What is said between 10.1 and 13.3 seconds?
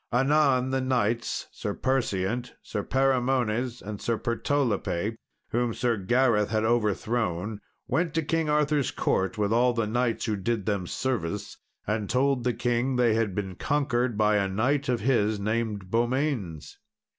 who did them service, and told the king they